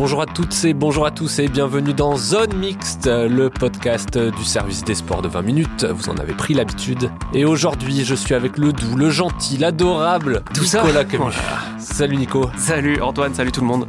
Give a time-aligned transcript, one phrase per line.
[0.00, 4.44] Bonjour à toutes et bonjour à tous et bienvenue dans Zone Mixte, le podcast du
[4.44, 5.84] service des sports de 20 minutes.
[5.84, 7.10] Vous en avez pris l'habitude.
[7.34, 11.24] Et aujourd'hui, je suis avec le doux, le gentil, l'adorable Tout Nicolas Camus.
[11.24, 11.78] Voilà.
[11.78, 12.48] Salut Nico.
[12.56, 13.88] Salut Antoine, salut tout le monde.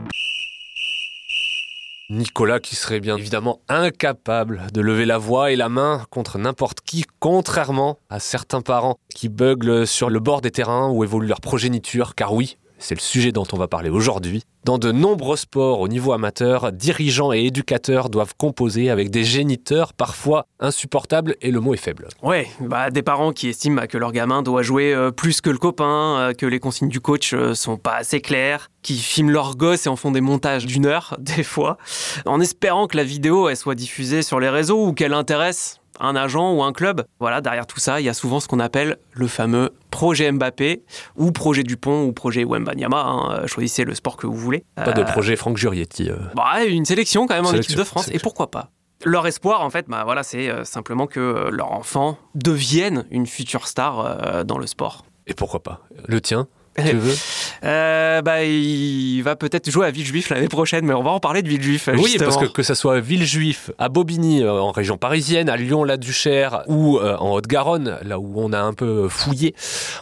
[2.09, 6.81] Nicolas qui serait bien évidemment incapable de lever la voix et la main contre n'importe
[6.81, 11.39] qui, contrairement à certains parents qui buglent sur le bord des terrains où évolue leur
[11.39, 14.43] progéniture, car oui, c'est le sujet dont on va parler aujourd'hui.
[14.63, 19.93] Dans de nombreux sports au niveau amateur, dirigeants et éducateurs doivent composer avec des géniteurs
[19.93, 22.09] parfois insupportables et le mot est faible.
[22.21, 25.49] Ouais, bah, des parents qui estiment bah, que leur gamin doit jouer euh, plus que
[25.49, 29.31] le copain, euh, que les consignes du coach euh, sont pas assez claires, qui filment
[29.31, 31.77] leur gosse et en font des montages d'une heure, des fois,
[32.25, 36.15] en espérant que la vidéo elle soit diffusée sur les réseaux ou qu'elle intéresse un
[36.15, 37.03] agent ou un club.
[37.19, 40.83] Voilà, derrière tout ça, il y a souvent ce qu'on appelle le fameux projet Mbappé
[41.17, 43.01] ou projet Dupont ou projet Wembanyama.
[43.01, 44.63] Hein, choisissez le sport que vous voulez.
[44.75, 46.09] Pas de Euh, projet Franck Jurietti.
[46.09, 46.15] euh.
[46.35, 48.09] bah, une sélection quand même en équipe de France.
[48.11, 48.69] Et pourquoi pas
[49.03, 53.25] leur espoir, en fait, bah, voilà, c'est euh, simplement que euh, leur enfant devienne une
[53.25, 55.05] future star euh, dans le sport.
[55.25, 56.47] Et pourquoi pas Le tien?
[56.77, 57.15] Tu veux?
[57.63, 61.41] Euh, bah, il va peut-être jouer à Villejuif l'année prochaine, mais on va en parler
[61.41, 61.89] de Villejuif.
[61.93, 62.29] Oui, justement.
[62.29, 66.63] parce que que ça soit à Villejuif, à Bobigny, euh, en région parisienne, à Lyon-la-Duchère
[66.67, 69.55] ou euh, en Haute-Garonne, là où on a un peu fouillé,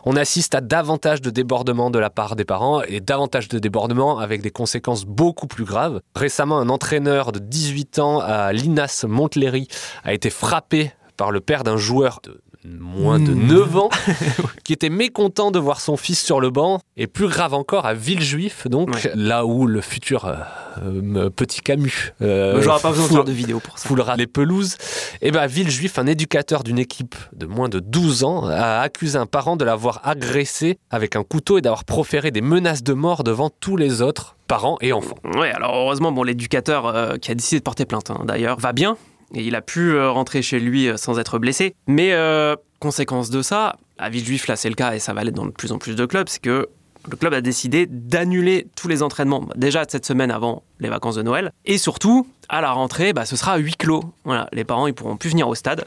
[0.05, 4.19] on assiste à davantage de débordements de la part des parents et davantage de débordements
[4.19, 6.01] avec des conséquences beaucoup plus graves.
[6.15, 9.67] Récemment, un entraîneur de 18 ans à l'INAS Montlhéry
[10.03, 13.47] a été frappé par le père d'un joueur de moins de Mmh.
[13.47, 13.89] 9 ans
[14.63, 17.93] qui était mécontent de voir son fils sur le banc et plus grave encore à
[17.93, 19.11] Villejuif donc Ouais.
[19.15, 20.35] là où le futur euh,
[20.83, 23.87] euh, petit Camus euh, J'aurais pas besoin de foule- faire de vidéo pour ça.
[23.87, 24.75] foulera les pelouses.
[25.21, 29.25] Et ben Villejuif, un éducateur d'une équipe de moins de 12 ans, a accusé un
[29.25, 33.49] parent de l'avoir agressé avec un couteau et d'avoir proféré des menaces de mort devant
[33.49, 35.17] tous les autres parents et enfants.
[35.35, 38.73] Ouais, alors heureusement, bon, l'éducateur euh, qui a décidé de porter plainte, hein, d'ailleurs, va
[38.73, 38.97] bien.
[39.35, 41.75] Et il a pu euh, rentrer chez lui euh, sans être blessé.
[41.87, 45.31] Mais euh, conséquence de ça, à Villejuif, là c'est le cas et ça va aller
[45.31, 46.67] dans de plus en plus de clubs, c'est que
[47.09, 51.21] le club a décidé d'annuler tous les entraînements, déjà cette semaine avant les vacances de
[51.21, 51.51] Noël.
[51.65, 54.03] Et surtout, à la rentrée, bah, ce sera à huis clos.
[54.25, 55.85] Voilà, les parents, ils pourront plus venir au stade,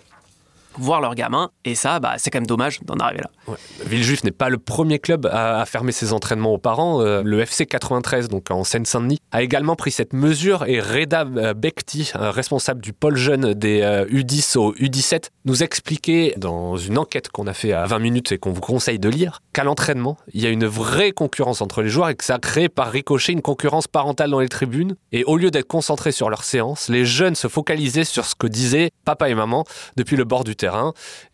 [0.78, 1.50] voir leurs gamins.
[1.64, 3.56] Et ça, bah, c'est quand même dommage d'en arriver là.
[3.86, 7.00] Villejuif n'est pas le premier club à, fermer ses entraînements aux parents.
[7.00, 11.54] Euh, le FC 93, donc en Seine-Saint-Denis, a également pris cette mesure et Reda euh,
[11.54, 17.28] Bekti, responsable du pôle jeune des euh, U10 au U17, nous expliquait dans une enquête
[17.28, 20.42] qu'on a fait à 20 minutes et qu'on vous conseille de lire qu'à l'entraînement, il
[20.42, 23.42] y a une vraie concurrence entre les joueurs et que ça crée par ricochet une
[23.42, 24.96] concurrence parentale dans les tribunes.
[25.12, 28.46] Et au lieu d'être concentrés sur leur séance, les jeunes se focalisaient sur ce que
[28.46, 29.64] disaient papa et maman
[29.96, 30.56] depuis le bord du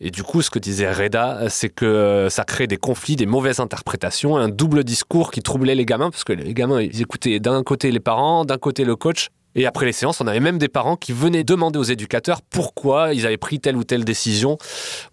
[0.01, 3.27] Et du coup, ce que disait Reda, c'est que euh, ça crée des conflits, des
[3.27, 7.41] mauvaises interprétations, un double discours qui troublait les gamins, parce que les gamins, ils écoutaient
[7.41, 9.29] d'un côté les parents, d'un côté le coach.
[9.55, 13.15] Et après les séances, on avait même des parents qui venaient demander aux éducateurs pourquoi
[13.15, 14.59] ils avaient pris telle ou telle décision.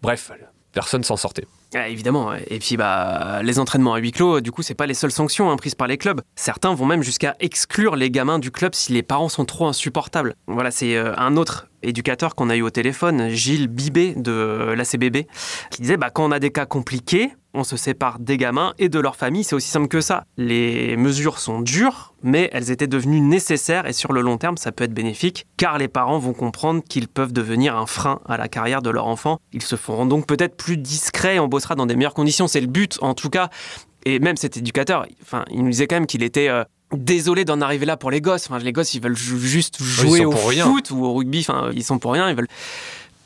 [0.02, 0.32] Bref,
[0.72, 1.46] personne s'en sortait.
[1.88, 2.34] Évidemment.
[2.48, 5.50] Et puis, bah, les entraînements à huis clos, du coup, c'est pas les seules sanctions
[5.52, 6.22] hein, prises par les clubs.
[6.36, 10.36] Certains vont même jusqu'à exclure les gamins du club si les parents sont trop insupportables.
[10.48, 15.28] Voilà, c'est euh, un autre éducateur qu'on a eu au téléphone, Gilles Bibé de l'ACBB,
[15.70, 18.90] qui disait bah, quand on a des cas compliqués, on se sépare des gamins et
[18.90, 19.44] de leur famille.
[19.44, 20.26] C'est aussi simple que ça.
[20.38, 24.72] Les mesures sont dures, mais elles étaient devenues nécessaires et sur le long terme, ça
[24.72, 28.48] peut être bénéfique car les parents vont comprendre qu'ils peuvent devenir un frein à la
[28.48, 29.40] carrière de leur enfant.
[29.54, 32.48] Ils se feront donc peut-être plus discrets, on bossera dans des meilleures conditions.
[32.48, 33.50] C'est le but, en tout cas.
[34.06, 36.64] Et même cet éducateur, enfin, il nous disait quand même qu'il était euh,
[36.94, 38.46] désolé d'en arriver là pour les gosses.
[38.50, 40.66] Enfin, les gosses, ils veulent ju- juste jouer au rien.
[40.66, 41.40] foot ou au rugby.
[41.40, 42.30] Enfin, ils sont pour rien.
[42.30, 42.48] Ils veulent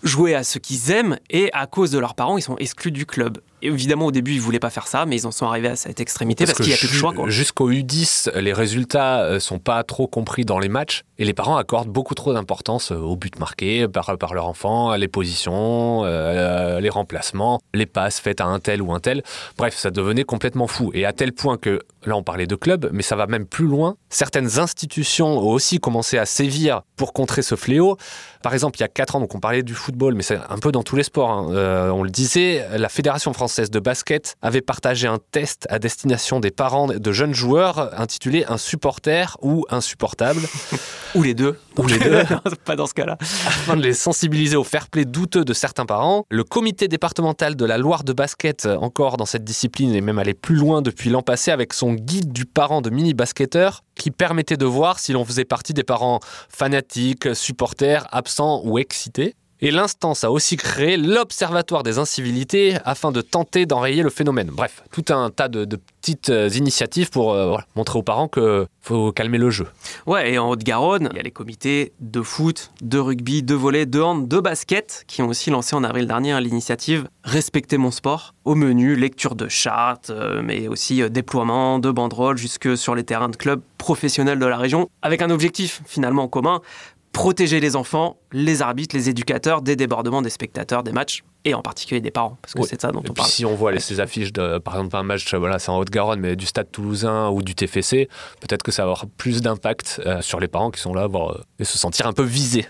[0.03, 3.05] jouer à ce qu'ils aiment et à cause de leurs parents, ils sont exclus du
[3.05, 3.39] club.
[3.61, 5.99] Évidemment, au début, ils voulaient pas faire ça, mais ils en sont arrivés à cette
[5.99, 7.13] extrémité parce, qu'il n'y a plus de choix.
[7.27, 11.57] Jusqu'au U10, les résultats euh, sont pas trop compris dans les matchs et les parents
[11.57, 16.79] accordent beaucoup trop d'importance euh, aux buts marqués par, par leur enfant, les positions, euh,
[16.79, 19.23] les remplacements, les passes faites à un tel ou un tel.
[19.57, 20.91] Bref, ça devenait complètement fou.
[20.93, 23.67] Et à tel point que, là on parlait de club, mais ça va même plus
[23.67, 23.95] loin.
[24.09, 27.97] Certaines institutions ont aussi commencé à sévir pour contrer ce fléau.
[28.41, 30.57] Par exemple, il y a 4 ans, donc on parlait du football, mais c'est un
[30.59, 31.29] peu dans tous les sports.
[31.29, 31.49] hein.
[31.51, 35.79] Euh, on le disait, la Fédération française française de basket avait partagé un test à
[35.79, 40.41] destination des parents de jeunes joueurs intitulé Un supporter ou insupportable.
[41.15, 41.57] ou les deux.
[41.75, 42.21] Ou les deux.
[42.65, 43.17] pas dans ce cas-là.
[43.19, 47.65] Afin de les sensibiliser au fair play douteux de certains parents, le comité départemental de
[47.65, 51.23] la Loire de basket, encore dans cette discipline et même allé plus loin depuis l'an
[51.23, 55.43] passé avec son guide du parent de mini-basketteurs qui permettait de voir si l'on faisait
[55.43, 56.19] partie des parents
[56.49, 59.33] fanatiques, supporters, absents ou excités.
[59.61, 64.51] Et l'instance a aussi créé l'Observatoire des incivilités afin de tenter d'enrayer le phénomène.
[64.53, 65.65] Bref, tout un tas de,
[66.01, 69.67] petites euh, initiatives pour euh, montrer aux parents qu'il faut calmer le jeu.
[70.05, 73.85] Ouais, et en Haute-Garonne, il y a les comités de foot, de rugby, de volley,
[73.85, 78.33] de hand, de basket qui ont aussi lancé en avril dernier l'initiative Respecter mon sport.
[78.45, 83.29] Au menu, lecture de chartes, euh, mais aussi déploiement de banderoles jusque sur les terrains
[83.29, 86.61] de clubs professionnels de la région, avec un objectif finalement commun
[87.11, 91.61] protéger les enfants, les arbitres, les éducateurs des débordements des spectateurs des matchs et en
[91.61, 93.29] particulier des parents, parce que c'est ça dont on parle.
[93.29, 96.35] Si on voit ces affiches, de, par exemple, un match, voilà, c'est en Haute-Garonne, mais
[96.35, 98.09] du Stade Toulousain ou du TFC,
[98.41, 101.31] peut-être que ça va avoir plus d'impact euh, sur les parents qui sont là pour,
[101.31, 102.67] euh, et se sentir un peu visés.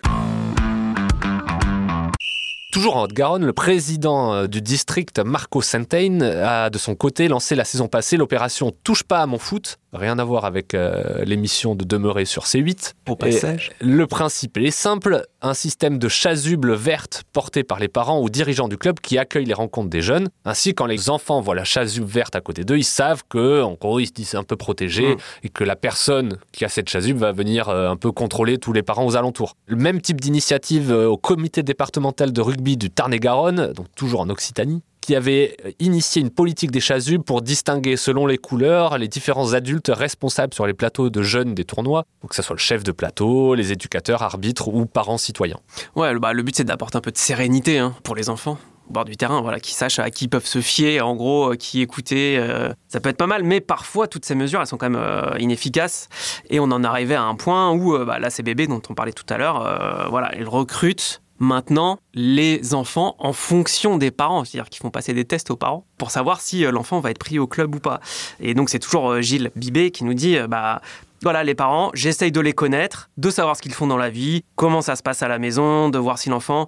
[2.71, 7.55] Toujours en Haute-Garonne, le président euh, du district, Marco Saintain, a de son côté lancé
[7.55, 11.73] la saison passée l'opération Touche pas à mon foot, Rien à voir avec euh, l'émission
[11.73, 12.93] de Demeurer sur C8.
[13.07, 13.71] Au passage.
[13.81, 18.67] le principe est simple un système de chasuble verte porté par les parents ou dirigeants
[18.67, 20.29] du club qui accueillent les rencontres des jeunes.
[20.45, 23.73] Ainsi, quand les enfants voient la chasuble verte à côté d'eux, ils savent que, en
[23.73, 25.19] gros, ils se disent un peu protégés mmh.
[25.43, 28.73] et que la personne qui a cette chasuble va venir euh, un peu contrôler tous
[28.73, 29.55] les parents aux alentours.
[29.65, 34.29] Le même type d'initiative euh, au comité départemental de rugby du Tarn-et-Garonne, donc toujours en
[34.29, 39.53] Occitanie qui avait initié une politique des chasubles pour distinguer selon les couleurs les différents
[39.53, 42.91] adultes responsables sur les plateaux de jeunes des tournois, que ce soit le chef de
[42.91, 45.59] plateau, les éducateurs, arbitres ou parents citoyens.
[45.95, 48.57] Ouais, bah, le but c'est d'apporter un peu de sérénité hein, pour les enfants
[48.89, 51.55] au bord du terrain, voilà, qui sachent à qui peuvent se fier, en gros, euh,
[51.55, 52.37] qui écouter.
[52.39, 55.01] Euh, ça peut être pas mal, mais parfois toutes ces mesures, elles sont quand même
[55.01, 56.09] euh, inefficaces.
[56.49, 59.13] Et on en arrivait à un point où, bah, là, ces bébés dont on parlait
[59.13, 64.81] tout à l'heure, voilà, ils recrutent maintenant les enfants en fonction des parents, c'est-à-dire qu'ils
[64.81, 67.47] font passer des tests aux parents pour savoir si euh, l'enfant va être pris au
[67.47, 67.99] club ou pas.
[68.39, 70.81] Et donc c'est toujours euh, Gilles Bibé qui nous dit euh, bah
[71.21, 74.43] voilà les parents, j'essaye de les connaître, de savoir ce qu'ils font dans la vie,
[74.55, 76.67] comment ça se passe à la maison, de voir si l'enfant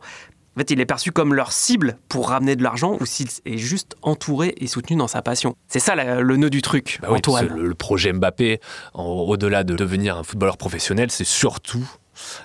[0.56, 3.58] en fait, il est perçu comme leur cible pour ramener de l'argent ou s'il est
[3.58, 5.56] juste entouré et soutenu dans sa passion.
[5.70, 7.08] C'est ça le nœud du truc, bah
[7.56, 8.60] le, projet Mbappé,
[8.94, 11.90] au-delà de devenir un footballeur professionnel, c'est surtout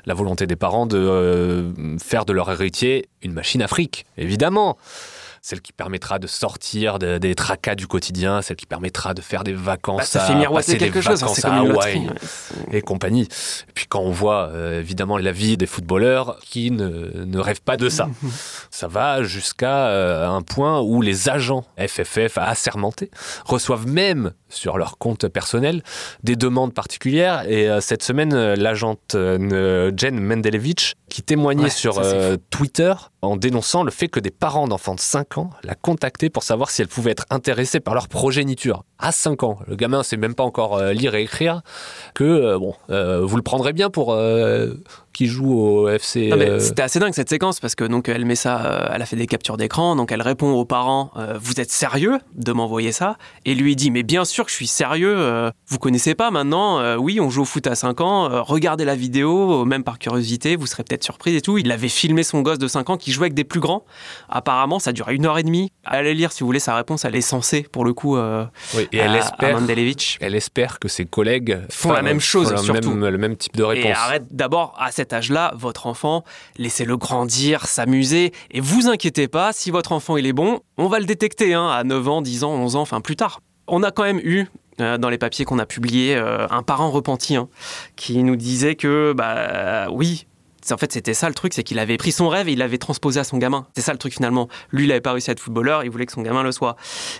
[0.04, 4.76] la volonté des parents de euh, faire de leur héritier une machine afrique, évidemment
[5.46, 9.52] celle qui permettra de sortir des tracas du quotidien, celle qui permettra de faire des
[9.52, 12.10] vacances bah, ça fait miroiter quelque chose, hein, à Hawaï
[12.72, 13.28] et compagnie.
[13.68, 17.76] Et puis quand on voit euh, évidemment la vie des footballeurs qui ne, rêvent pas
[17.76, 18.08] de ça,
[18.72, 23.12] ça va jusqu'à euh, un point où les agents FFF assermentés
[23.44, 25.84] reçoivent même sur leur compte personnel
[26.24, 27.48] des demandes particulières.
[27.48, 31.98] Et euh, cette semaine, l'agente Jen Mendelevich qui témoignait sur
[32.50, 32.92] Twitter
[33.22, 36.68] en dénonçant le fait que des parents d'enfants de 5 ans la contactaient pour savoir
[36.68, 38.84] si elle pouvait être intéressée par leur progéniture.
[38.98, 41.62] À 5 ans, le gamin sait même pas encore euh, lire et écrire,
[42.12, 44.14] que euh, bon, euh, vous le prendrez bien pour
[45.16, 46.30] qui joue au FC.
[46.30, 49.06] Euh, c'était assez dingue cette séquence parce que donc elle met ça, euh, elle a
[49.06, 52.92] fait des captures d'écran, donc elle répond aux parents euh, Vous êtes sérieux de m'envoyer
[52.92, 53.16] ça?
[53.46, 57.18] Et lui dit Mais bien sûr que je suis sérieux, vous connaissez pas maintenant Oui,
[57.18, 60.84] on joue au foot à 5 ans, regardez la vidéo, même par curiosité, vous serez
[60.84, 61.56] peut-être surprise et tout.
[61.56, 63.86] Il avait filmé son gosse de 5 ans qui jouait avec des plus grands.
[64.28, 65.72] Apparemment, ça durait une heure et demie.
[65.86, 68.18] Allez lire si vous voulez sa réponse, elle est censée pour le coup.
[68.18, 69.58] oui, et elle, espère,
[70.20, 72.92] elle espère que ses collègues font la même chose, surtout.
[72.92, 73.86] Même, le même type de réponse.
[73.86, 76.24] Et arrête d'abord à cette âge-là, votre enfant,
[76.56, 80.98] laissez-le grandir, s'amuser, et vous inquiétez pas, si votre enfant il est bon, on va
[80.98, 83.40] le détecter hein, à 9 ans, 10 ans, 11 ans, enfin plus tard.
[83.68, 84.46] On a quand même eu
[84.80, 87.48] euh, dans les papiers qu'on a publiés, euh, un parent repenti hein,
[87.96, 90.26] qui nous disait que, bah oui,
[90.70, 92.78] en fait, c'était ça le truc, c'est qu'il avait pris son rêve et il l'avait
[92.78, 93.66] transposé à son gamin.
[93.74, 94.48] C'est ça le truc finalement.
[94.70, 96.76] Lui, il n'avait pas réussi à être footballeur, il voulait que son gamin le soit.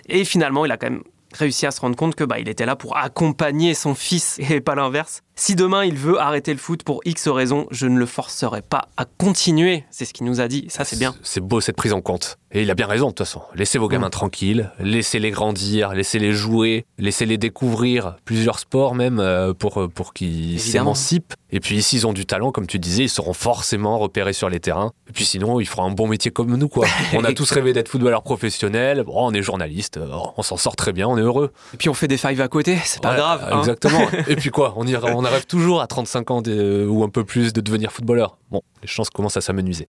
[0.08, 1.02] Et finalement, il a quand même
[1.36, 4.60] réussi à se rendre compte que bah, il était là pour accompagner son fils et
[4.60, 5.22] pas l'inverse.
[5.34, 8.88] Si demain il veut arrêter le foot pour X raisons, je ne le forcerai pas
[8.96, 9.84] à continuer.
[9.90, 10.66] C'est ce qu'il nous a dit.
[10.68, 11.14] Ça, c'est bien.
[11.22, 12.38] C'est beau cette prise en compte.
[12.56, 13.42] Et il a bien raison de toute façon.
[13.54, 19.82] Laissez vos gamins tranquilles, laissez-les grandir, laissez-les jouer, laissez-les découvrir plusieurs sports même euh, pour,
[19.82, 21.34] euh, pour qu'ils s'émancipent.
[21.50, 24.58] Et puis s'ils ont du talent, comme tu disais, ils seront forcément repérés sur les
[24.58, 24.92] terrains.
[25.06, 26.68] Et puis sinon, ils feront un bon métier comme nous.
[26.70, 26.86] quoi.
[27.12, 29.02] On a tous rêvé d'être footballeur professionnel.
[29.04, 30.08] Bon, on est journaliste, euh,
[30.38, 31.52] on s'en sort très bien, on est heureux.
[31.74, 33.46] Et puis on fait des fives à côté, c'est pas grave.
[33.52, 33.58] Hein.
[33.58, 34.08] Exactement.
[34.28, 37.92] Et puis quoi, on, rêve toujours à 35 ans ou un peu plus de devenir
[37.92, 38.38] footballeur.
[38.50, 39.86] Bon, les chances commencent à s'amenuiser.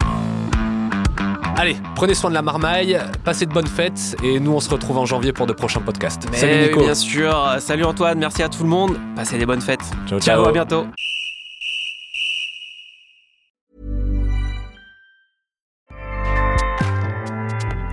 [1.60, 5.00] Allez, prenez soin de la marmaille, passez de bonnes fêtes et nous on se retrouve
[5.00, 6.28] en janvier pour de prochains podcasts.
[6.32, 6.82] Mais Salut Nico.
[6.82, 7.56] Bien sûr.
[7.60, 9.00] Salut Antoine, merci à tout le monde.
[9.16, 9.82] Passez des bonnes fêtes.
[10.08, 10.46] Ciao, ciao ciao.
[10.46, 10.86] à bientôt.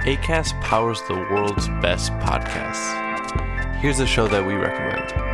[0.06, 2.92] ACAST powers the world's best podcasts.
[3.80, 5.33] Here's a show that we recommend.